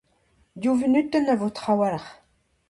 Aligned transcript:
Div 0.61 0.73
vunutenn 0.79 1.31
a 1.33 1.35
vo 1.39 1.49
trawalc'h. 1.57 2.09